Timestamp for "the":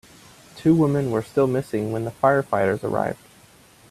2.05-2.09